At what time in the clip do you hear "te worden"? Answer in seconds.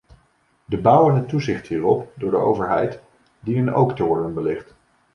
3.95-4.33